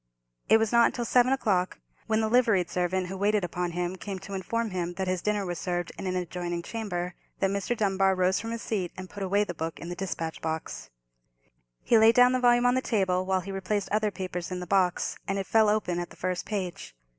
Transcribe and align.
It 0.49 0.57
was 0.57 0.71
not 0.71 0.95
till 0.95 1.05
seven 1.05 1.31
o'clock, 1.31 1.77
when 2.07 2.21
the 2.21 2.27
liveried 2.27 2.71
servant 2.71 3.05
who 3.05 3.15
waited 3.15 3.43
upon 3.43 3.73
him 3.73 3.97
came 3.97 4.17
to 4.17 4.33
inform 4.33 4.71
him 4.71 4.95
that 4.95 5.07
his 5.07 5.21
dinner 5.21 5.45
was 5.45 5.59
served 5.59 5.91
in 5.95 6.07
an 6.07 6.15
adjoining 6.15 6.63
chamber, 6.63 7.13
that 7.39 7.51
Mr. 7.51 7.77
Dunbar 7.77 8.15
rose 8.15 8.39
from 8.39 8.49
his 8.49 8.63
seat 8.63 8.91
and 8.97 9.11
put 9.11 9.21
away 9.21 9.43
the 9.43 9.53
book 9.53 9.77
in 9.79 9.89
the 9.89 9.95
despatch 9.95 10.41
box. 10.41 10.89
He 11.83 11.99
laid 11.99 12.15
down 12.15 12.31
the 12.31 12.39
volume 12.39 12.65
on 12.65 12.73
the 12.73 12.81
table 12.81 13.27
while 13.27 13.41
he 13.41 13.51
replaced 13.51 13.89
other 13.91 14.09
papers 14.09 14.49
in 14.49 14.59
the 14.59 14.65
box, 14.65 15.17
and 15.27 15.37
it 15.37 15.45
fell 15.45 15.69
open 15.69 15.99
at 15.99 16.09
the 16.09 16.15
first 16.15 16.47
page. 16.47 16.95